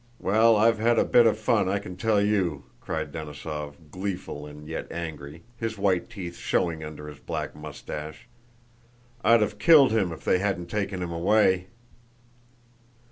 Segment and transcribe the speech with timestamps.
[0.17, 4.67] Well, I've had a bit of fun I can tell you!" cried Denísov, gleeful and
[4.67, 8.27] yet angry, his white teeth showing under his black mustache.
[9.23, 11.67] "I'd have killed him if they hadn't taken him away!"